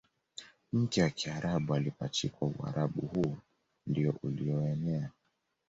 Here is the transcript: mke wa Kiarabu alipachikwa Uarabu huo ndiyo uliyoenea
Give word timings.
mke 0.73 1.03
wa 1.03 1.09
Kiarabu 1.09 1.75
alipachikwa 1.75 2.47
Uarabu 2.47 3.01
huo 3.01 3.37
ndiyo 3.87 4.13
uliyoenea 4.23 5.11